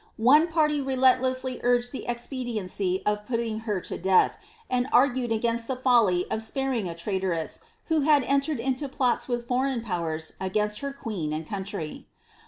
One 0.17 0.47
party 0.47 0.81
relentlessly 0.81 1.59
urged 1.61 1.91
the 1.91 2.07
expediency 2.07 3.03
of 3.05 3.23
putting 3.27 3.59
her 3.69 3.79
to 3.81 3.99
death, 3.99 4.39
and 4.67 4.87
argued 4.91 5.31
against 5.31 5.67
the 5.67 5.75
folly 5.75 6.25
of 6.31 6.41
sparing 6.41 6.89
a 6.89 6.95
traitress 6.95 7.59
who 7.85 7.99
had 8.01 8.23
entered 8.23 8.59
into 8.59 8.89
plots 8.89 9.27
with 9.27 9.47
foreign 9.47 9.81
powers 9.83 10.33
against 10.41 10.79
her 10.79 10.91
queen 10.91 11.33
and 11.33 11.47
country.' 11.47 12.07